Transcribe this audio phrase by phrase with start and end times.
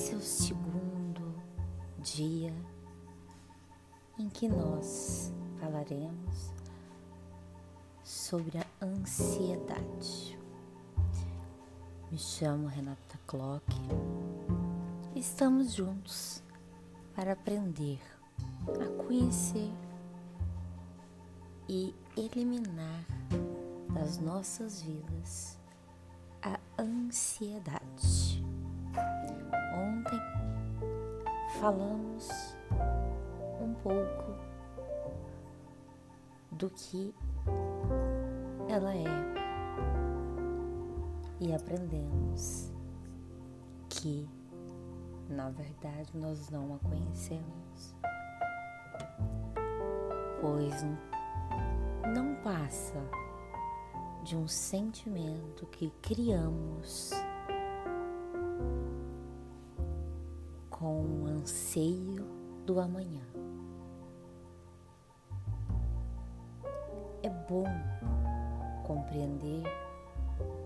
[0.00, 1.34] Esse é o segundo
[1.98, 2.54] dia
[4.18, 5.30] em que nós
[5.60, 6.54] falaremos
[8.02, 10.38] sobre a ansiedade.
[12.10, 13.62] Me chamo Renata Clock.
[15.14, 16.42] Estamos juntos
[17.14, 18.00] para aprender
[18.68, 19.70] a conhecer
[21.68, 23.04] e eliminar
[23.92, 25.58] das nossas vidas
[26.40, 28.29] a ansiedade.
[29.80, 30.20] Ontem
[31.58, 32.28] falamos
[33.60, 34.34] um pouco
[36.52, 37.14] do que
[38.68, 39.04] ela é.
[41.40, 42.70] E aprendemos
[43.88, 44.28] que,
[45.28, 47.94] na verdade, nós não a conhecemos,
[50.40, 50.82] pois
[52.14, 53.00] não passa
[54.22, 57.12] de um sentimento que criamos
[60.80, 62.24] com o anseio
[62.64, 63.20] do amanhã.
[67.22, 67.66] É bom
[68.86, 69.62] compreender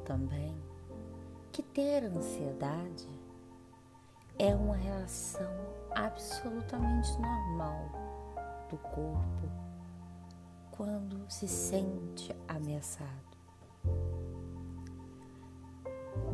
[0.04, 0.54] também
[1.50, 3.08] que ter ansiedade
[4.38, 5.50] é uma reação
[5.96, 7.90] absolutamente normal
[8.70, 9.50] do corpo
[10.70, 13.34] quando se sente ameaçado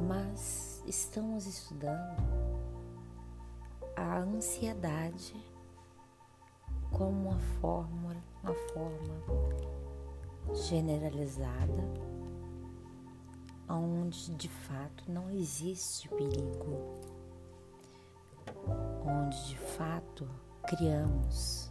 [0.07, 2.60] mas estamos estudando
[3.97, 5.35] a ansiedade
[6.91, 9.23] como uma forma, uma forma
[10.55, 11.85] generalizada,
[13.69, 17.01] onde de fato não existe perigo,
[19.05, 20.29] onde de fato
[20.67, 21.71] criamos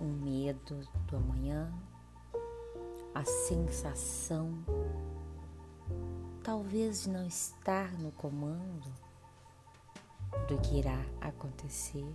[0.00, 1.72] um medo do amanhã,
[3.14, 4.64] a sensação
[6.42, 8.90] talvez de não estar no comando
[10.48, 12.06] do que irá acontecer,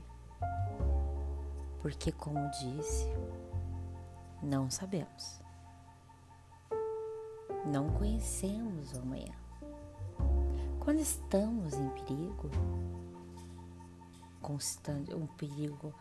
[1.81, 3.05] porque, como disse,
[4.41, 5.41] não sabemos,
[7.65, 9.33] não conhecemos o amanhã.
[10.79, 12.49] Quando estamos em perigo,
[14.41, 15.93] constante, um perigo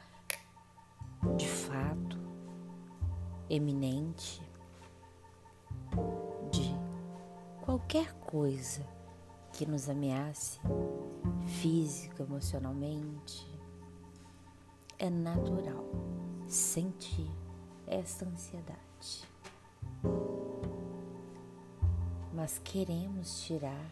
[1.36, 2.18] de fato,
[3.50, 4.42] eminente,
[7.62, 8.86] qualquer coisa
[9.52, 10.60] que nos ameace
[11.46, 13.46] física, emocionalmente,
[14.98, 15.84] é natural
[16.46, 17.30] sentir
[17.86, 19.28] essa ansiedade.
[22.34, 23.90] Mas queremos tirar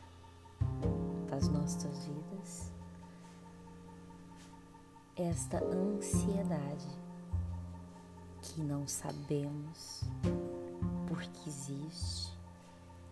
[1.28, 2.72] das nossas vidas
[5.16, 6.88] esta ansiedade
[8.42, 10.02] que não sabemos
[11.08, 12.34] por que existe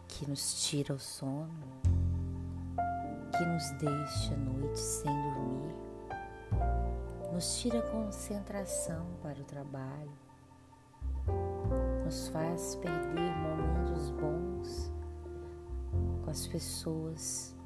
[0.09, 1.49] que nos tira o sono,
[3.37, 5.75] que nos deixa a noite sem dormir,
[7.33, 10.13] nos tira concentração para o trabalho,
[12.05, 14.93] nos faz perder momentos bons
[16.25, 17.57] com as pessoas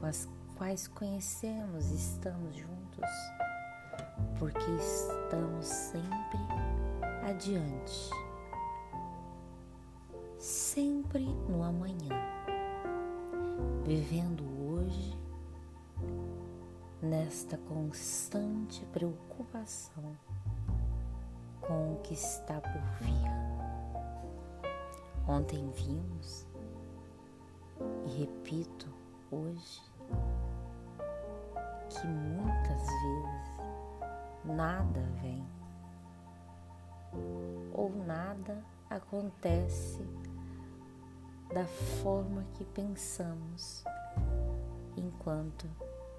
[0.00, 3.10] com as quais conhecemos e estamos juntos,
[4.38, 6.38] porque estamos sempre
[7.22, 8.10] adiante.
[10.38, 12.08] Sempre no amanhã,
[13.84, 15.18] vivendo hoje
[17.02, 20.16] nesta constante preocupação
[21.60, 23.30] com o que está por vir.
[25.26, 26.46] Ontem vimos,
[28.06, 28.88] e repito
[29.30, 29.80] hoje,
[31.88, 33.60] que muitas vezes
[34.44, 35.46] nada vem
[37.72, 40.06] ou nada acontece
[41.52, 41.66] da
[42.02, 43.82] forma que pensamos
[44.96, 45.66] enquanto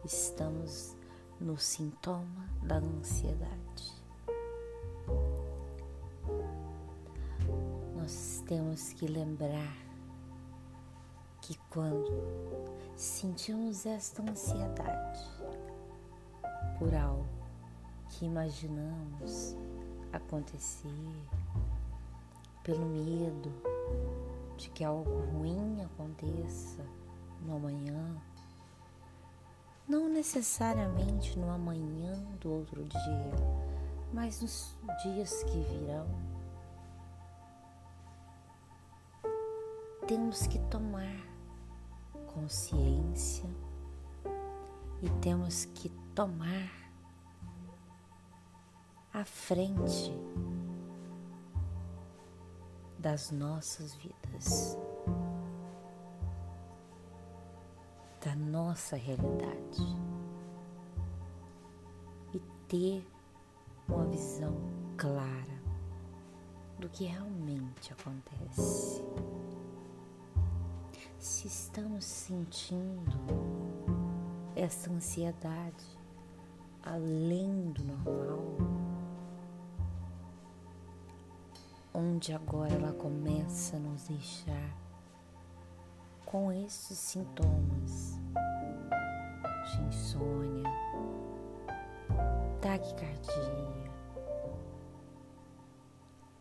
[0.04, 0.96] estamos
[1.40, 4.02] no sintoma da ansiedade.
[7.96, 9.78] Nós temos que lembrar
[11.42, 12.12] que quando
[12.96, 15.30] sentimos esta ansiedade
[16.78, 17.26] por algo
[18.10, 19.56] que imaginamos
[20.12, 20.90] acontecer,
[22.64, 23.50] pelo medo
[24.62, 26.86] de que algo ruim aconteça
[27.42, 28.16] no amanhã,
[29.88, 33.32] não necessariamente no amanhã do outro dia,
[34.14, 36.08] mas nos dias que virão.
[40.08, 41.26] Temos que tomar
[42.28, 43.50] consciência
[45.02, 46.72] e temos que tomar
[49.12, 50.14] a frente
[53.02, 54.78] das nossas vidas,
[58.24, 59.82] da nossa realidade
[62.32, 63.08] e ter
[63.90, 64.56] uma visão
[64.98, 65.62] clara
[66.78, 69.04] do que realmente acontece.
[71.18, 73.18] Se estamos sentindo
[74.56, 76.00] essa ansiedade
[76.84, 78.91] além do normal,
[81.94, 84.78] onde agora ela começa a nos deixar
[86.26, 88.18] com esses sintomas
[89.72, 90.70] de insônia,
[92.62, 93.92] taquicardia.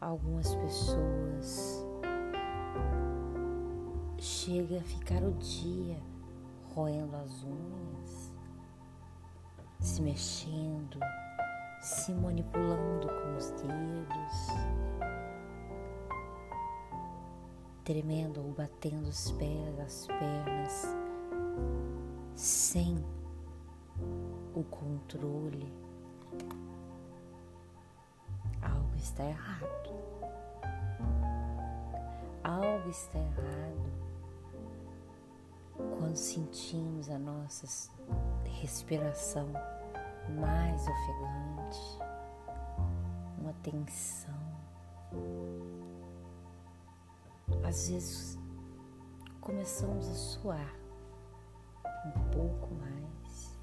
[0.00, 1.84] Algumas pessoas
[4.18, 5.98] chegam a ficar o dia
[6.74, 8.32] roendo as unhas,
[9.80, 10.98] se mexendo,
[11.80, 14.79] se manipulando com os dedos,
[17.90, 20.96] tremendo ou batendo os pés, as pernas,
[22.36, 23.04] sem
[24.54, 25.74] o controle.
[28.62, 29.90] Algo está errado.
[32.44, 33.90] Algo está errado
[35.98, 37.90] quando sentimos a nossa
[38.60, 39.48] respiração
[40.38, 41.98] mais ofegante,
[43.40, 44.30] uma tensão.
[47.70, 48.38] Às vezes
[49.40, 50.74] começamos a suar
[52.04, 53.56] um pouco mais,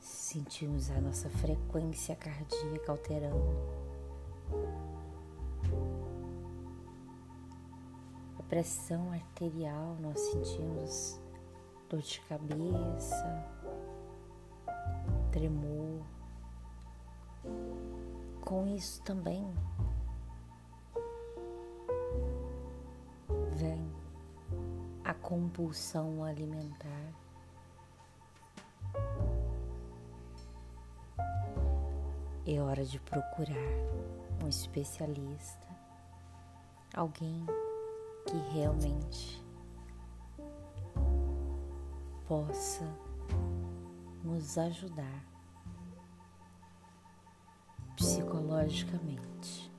[0.00, 3.58] sentimos a nossa frequência cardíaca alterando.
[8.38, 11.20] A pressão arterial, nós sentimos
[11.90, 13.46] dor de cabeça,
[15.30, 16.00] tremor.
[18.40, 19.54] Com isso também
[25.06, 27.12] a compulsão alimentar.
[32.44, 33.54] É hora de procurar
[34.42, 35.68] um especialista,
[36.92, 37.46] alguém
[38.26, 39.40] que realmente
[42.26, 42.84] possa
[44.24, 45.24] nos ajudar
[47.94, 49.72] psicologicamente.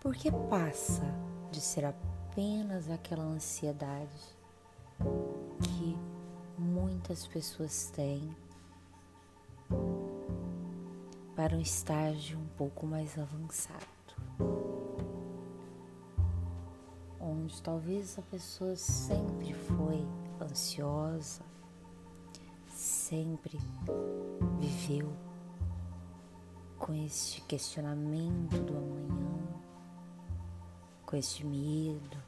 [0.00, 1.04] Porque passa
[1.50, 2.13] de ser apenas
[2.94, 4.36] aquela ansiedade
[5.62, 5.96] que
[6.58, 8.34] muitas pessoas têm
[11.36, 13.84] para um estágio um pouco mais avançado.
[17.20, 20.04] Onde talvez a pessoa sempre foi
[20.40, 21.42] ansiosa,
[22.68, 23.58] sempre
[24.58, 25.12] viveu
[26.78, 29.46] com este questionamento do amanhã,
[31.06, 32.23] com este medo,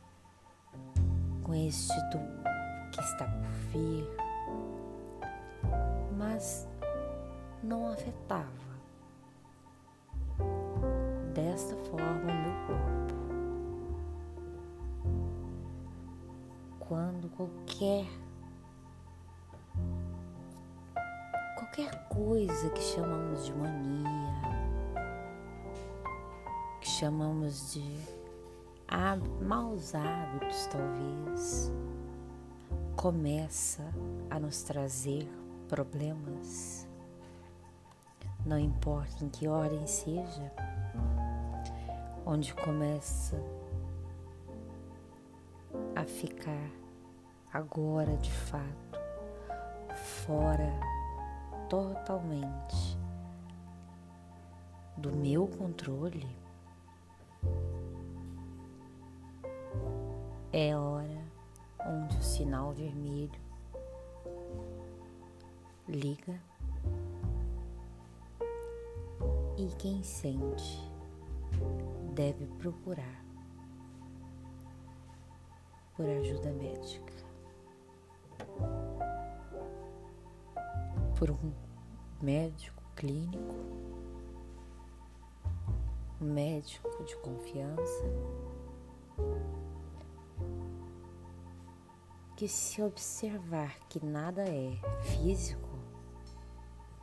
[1.46, 2.19] com este do
[2.90, 4.04] que está por vir,
[6.19, 6.66] mas
[7.62, 8.50] não afetava
[11.32, 13.15] desta forma o meu corpo.
[16.81, 18.06] Quando qualquer
[21.55, 24.34] qualquer coisa que chamamos de mania,
[26.81, 28.16] que chamamos de
[29.43, 31.72] maus hábitos, talvez,
[32.96, 33.82] começa
[34.31, 35.28] a nos trazer
[35.69, 36.88] problemas.
[38.44, 40.52] Não importa em que ordem seja,
[42.24, 43.43] onde começa
[45.94, 46.70] a ficar
[47.52, 48.98] agora de fato
[50.26, 50.72] fora
[51.69, 52.96] totalmente
[54.96, 56.26] do meu controle,
[62.36, 63.40] sinal vermelho.
[65.88, 66.38] Liga.
[69.56, 70.78] E quem sente
[72.12, 73.24] deve procurar
[75.96, 77.14] por ajuda médica.
[81.19, 81.52] Por um
[82.20, 83.55] médico clínico,
[86.20, 88.05] um médico de confiança,
[92.36, 95.70] que se observar que nada é físico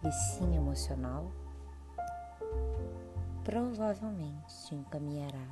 [0.04, 1.32] e sim emocional,
[3.44, 5.48] provavelmente te encaminhará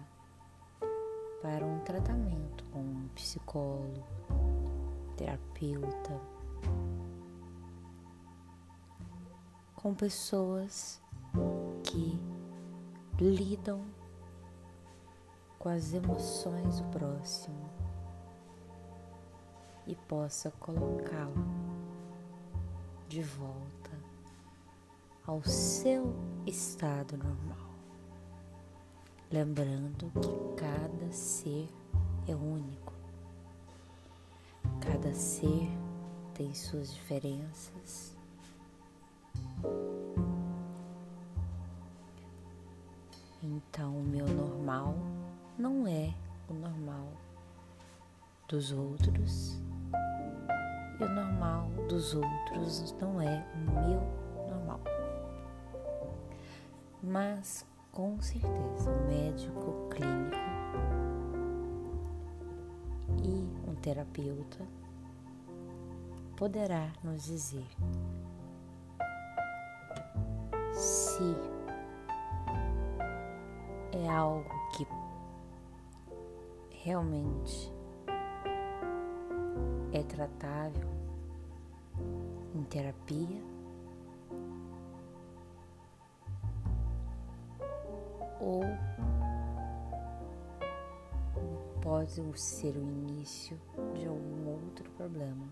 [1.42, 4.06] para um tratamento com um psicólogo,
[5.18, 6.22] terapeuta,
[9.76, 11.02] com pessoas
[11.84, 12.22] que
[13.20, 13.84] lidam
[15.58, 17.81] com as emoções do próximo
[19.92, 21.46] e possa colocá-lo
[23.10, 23.92] de volta
[25.28, 26.16] ao seu
[26.48, 27.70] estado normal.
[29.30, 31.68] Lembrando que cada ser
[32.26, 32.94] é único,
[34.80, 35.70] cada ser
[36.34, 38.16] tem suas diferenças.
[43.44, 44.96] Então, o meu normal
[45.58, 46.14] não é
[46.50, 47.08] o normal
[48.48, 49.60] dos outros
[51.00, 54.02] e o normal dos outros não é o meu
[54.48, 54.80] normal.
[57.04, 60.38] Mas com certeza um médico clínico
[63.24, 64.66] e um terapeuta
[66.38, 67.68] poderá nos dizer
[70.74, 71.36] se
[73.92, 74.88] é algo que
[76.70, 77.72] realmente
[79.94, 80.90] é tratável
[82.56, 83.42] em terapia
[88.40, 88.64] ou
[91.82, 93.60] pode ser o início
[93.94, 95.48] de algum outro problema,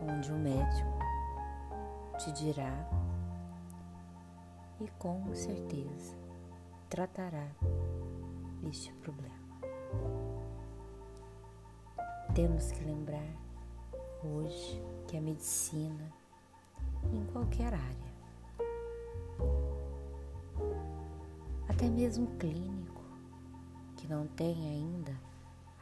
[0.00, 0.98] onde o médico
[2.18, 2.88] te dirá
[4.80, 6.16] e com certeza
[6.88, 7.48] tratará
[8.70, 9.34] este problema.
[12.36, 13.34] Temos que lembrar
[14.22, 14.78] hoje
[15.08, 16.12] que a medicina,
[17.10, 18.12] em qualquer área,
[21.66, 23.00] até mesmo clínico,
[23.96, 25.18] que não tem ainda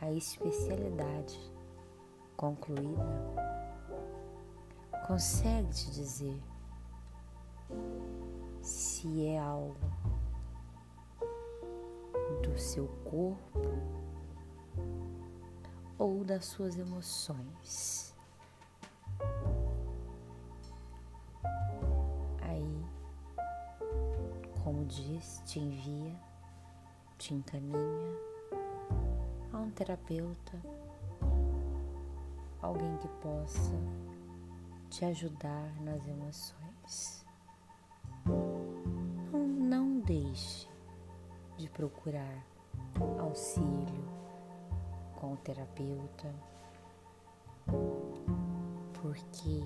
[0.01, 1.37] a especialidade
[2.37, 3.03] concluída,
[5.09, 6.41] consegue te dizer
[8.63, 9.75] se é algo
[12.45, 14.04] do seu corpo
[16.05, 18.15] ou das suas emoções.
[22.43, 22.85] Aí,
[24.63, 26.15] como diz, te envia,
[27.17, 28.19] te encaminha
[29.53, 30.61] a um terapeuta,
[32.61, 33.73] alguém que possa
[34.91, 37.25] te ajudar nas emoções
[40.05, 40.69] deixe
[41.57, 42.45] de procurar
[43.19, 44.24] auxílio
[45.25, 46.35] com o terapeuta,
[48.93, 49.65] porque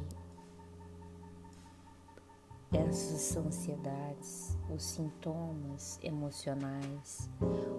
[2.73, 7.29] essas ansiedades, os sintomas emocionais,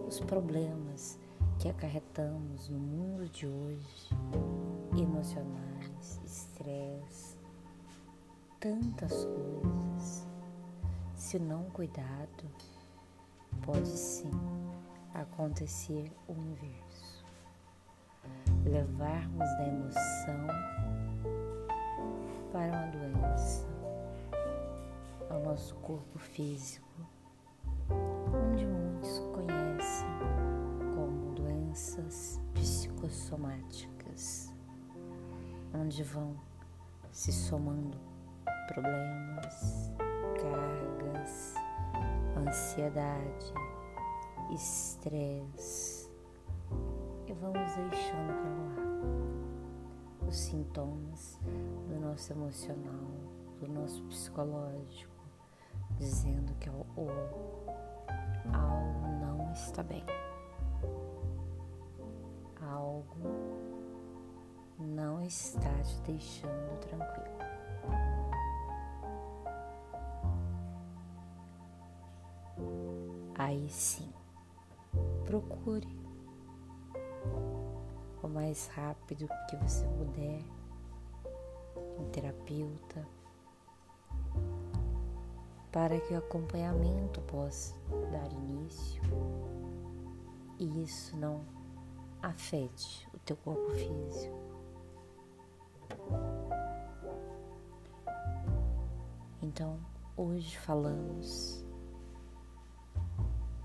[0.06, 1.18] os problemas
[1.58, 4.10] que acarretamos no mundo de hoje,
[4.98, 7.38] emocionais, estresse,
[8.60, 10.28] tantas coisas
[11.16, 12.44] se não cuidado,
[13.66, 14.32] pode sim
[15.14, 16.89] acontecer o inverso.
[18.70, 20.48] Levarmos da emoção
[22.52, 23.68] para uma doença.
[25.28, 26.88] Ao nosso corpo físico,
[27.90, 30.08] onde muitos conhecem
[30.94, 34.54] como doenças psicossomáticas,
[35.74, 36.36] onde vão
[37.12, 37.98] se somando
[38.68, 39.92] problemas,
[40.40, 41.56] cargas,
[42.38, 43.52] ansiedade,
[44.54, 45.99] estresse
[47.40, 51.40] vamos deixando para lá os sintomas
[51.88, 53.08] do nosso emocional,
[53.60, 55.16] do nosso psicológico,
[55.98, 56.86] dizendo que o,
[58.54, 60.04] algo não está bem.
[62.62, 63.06] Algo
[64.78, 67.40] não está te deixando tranquilo.
[73.36, 74.12] Aí sim,
[75.26, 75.99] procure
[78.22, 80.44] o mais rápido que você puder
[82.00, 83.08] um terapeuta
[85.72, 87.76] para que o acompanhamento possa
[88.12, 89.02] dar início
[90.58, 91.42] e isso não
[92.22, 94.38] afete o teu corpo físico.
[99.42, 99.80] Então,
[100.18, 101.66] hoje falamos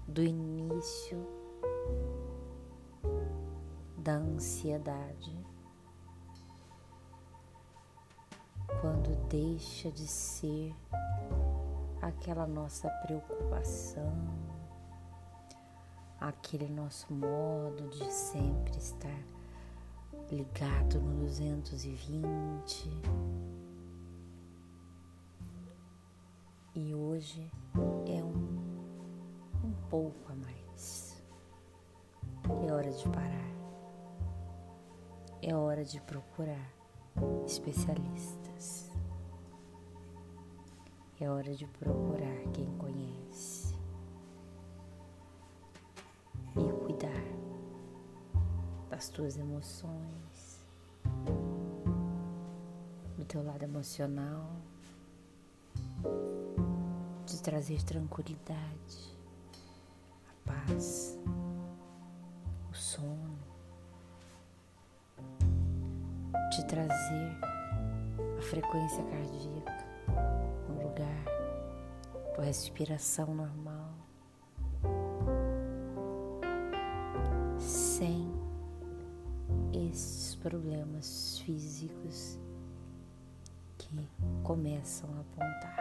[0.06, 1.26] do início
[4.04, 5.34] da ansiedade,
[8.82, 10.76] quando deixa de ser
[12.02, 14.12] aquela nossa preocupação,
[16.20, 19.22] aquele nosso modo de sempre estar
[20.30, 22.90] ligado no 220.
[26.74, 27.50] E hoje
[28.06, 31.24] é um pouco a mais.
[32.68, 33.53] É hora de parar.
[35.46, 36.72] É hora de procurar
[37.44, 38.90] especialistas.
[41.20, 43.74] É hora de procurar quem conhece.
[46.56, 47.24] E cuidar
[48.88, 50.64] das tuas emoções,
[53.18, 54.48] do teu lado emocional,
[57.26, 59.14] de trazer tranquilidade,
[60.26, 61.18] a paz,
[68.74, 69.86] frequência cardíaca
[70.68, 71.24] no lugar,
[72.34, 73.94] tua respiração normal,
[77.56, 78.34] sem
[79.72, 82.36] esses problemas físicos
[83.78, 83.88] que
[84.42, 85.76] começam a apontar.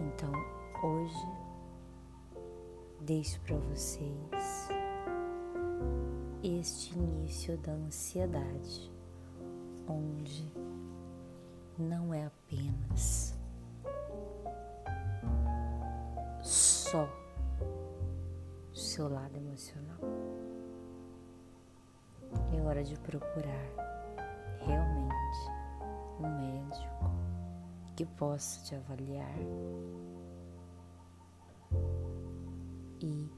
[0.00, 0.32] Então,
[0.82, 1.28] hoje,
[3.02, 4.57] deixo para vocês
[6.48, 8.90] este início da ansiedade,
[9.86, 10.50] onde
[11.78, 13.34] não é apenas
[16.42, 17.06] só
[18.72, 19.98] o seu lado emocional.
[22.56, 23.68] É hora de procurar
[24.60, 25.38] realmente
[26.18, 27.10] um médico
[27.94, 29.38] que possa te avaliar
[33.00, 33.37] e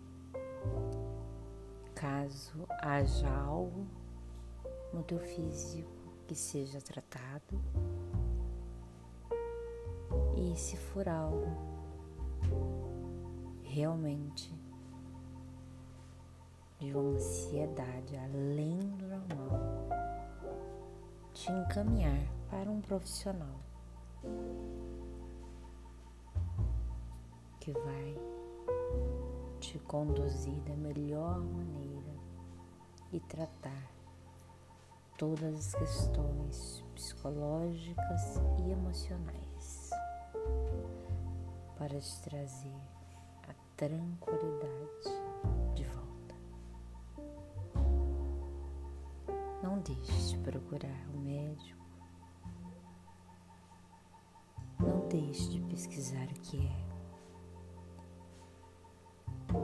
[2.01, 3.87] caso haja algo
[4.91, 5.91] no teu físico
[6.27, 7.61] que seja tratado
[10.35, 11.47] e se for algo
[13.63, 14.51] realmente
[16.79, 19.91] de uma ansiedade além do normal,
[21.35, 23.61] te encaminhar para um profissional
[27.61, 28.17] que vai
[29.61, 31.90] te conduzir da melhor maneira
[33.13, 33.91] e tratar
[35.19, 39.91] todas as questões psicológicas e emocionais
[41.77, 42.81] para te trazer
[43.49, 45.11] a tranquilidade
[45.75, 46.35] de volta.
[49.63, 51.81] Não deixe de procurar o um médico.
[54.79, 56.91] Não deixe de pesquisar o que é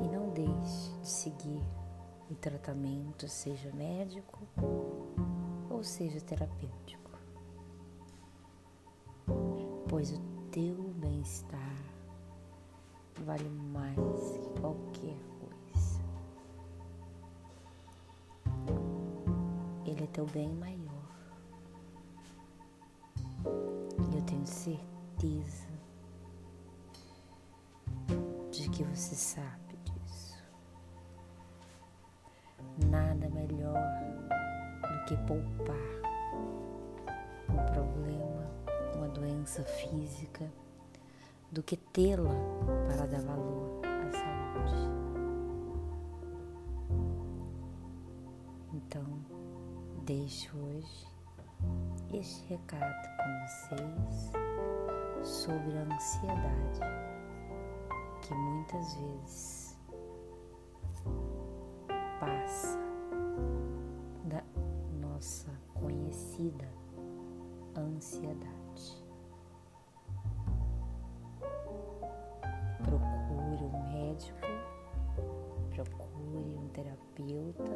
[0.02, 1.85] e não deixe de seguir
[2.30, 4.38] o tratamento, seja médico
[5.70, 7.10] ou seja terapêutico,
[9.88, 10.18] pois o
[10.50, 11.76] teu bem-estar
[13.24, 16.00] vale mais que qualquer coisa.
[19.84, 20.76] Ele é teu bem maior.
[24.10, 25.68] E eu tenho certeza
[28.50, 29.65] de que você sabe
[32.96, 33.78] nada melhor
[34.82, 35.76] do que poupar
[37.50, 38.50] um problema,
[38.94, 40.50] uma doença física,
[41.52, 42.34] do que tê-la
[42.88, 44.90] para dar valor à saúde.
[48.72, 49.04] Então,
[50.04, 51.06] deixo hoje
[52.14, 54.32] este recado com vocês
[55.22, 56.80] sobre a ansiedade
[58.22, 59.78] que muitas vezes
[62.18, 62.85] passa
[67.96, 69.02] ansiedade.
[72.84, 74.46] Procure um médico,
[75.70, 77.72] procure um terapeuta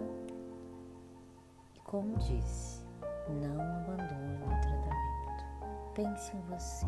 [1.74, 2.84] e, como disse,
[3.28, 5.94] não abandone o tratamento.
[5.94, 6.86] Pense em você,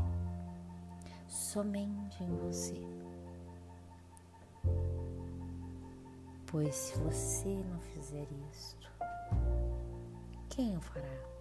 [1.27, 2.81] somente em você.
[6.47, 8.93] Pois se você não fizer isto,
[10.51, 11.32] quem o fará?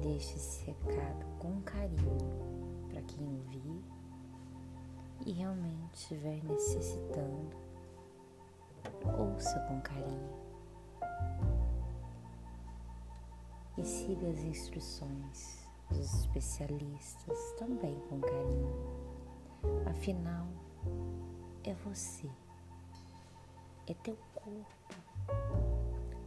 [0.00, 3.84] Deixe esse recado com carinho para quem ouvir
[5.24, 7.56] e realmente estiver necessitando.
[9.18, 10.46] Ouça com carinho
[13.78, 18.96] e siga as instruções dos especialistas também com carinho
[19.86, 20.46] Afinal,
[21.64, 22.28] é você,
[23.88, 24.94] é teu corpo,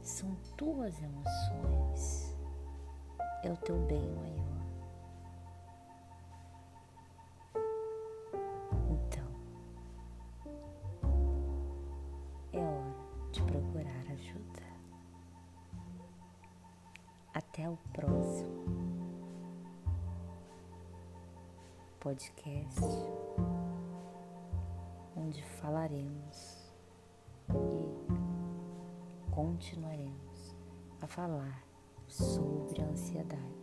[0.01, 2.37] são tuas emoções,
[3.43, 4.39] é o teu bem maior.
[8.89, 9.27] Então,
[12.53, 12.95] é hora
[13.31, 14.63] de procurar ajuda.
[17.33, 18.79] Até o próximo
[21.99, 22.81] podcast
[25.17, 26.58] onde falaremos
[29.59, 30.55] continuaremos
[31.01, 31.61] a falar
[32.07, 33.58] sobre a ansiedade.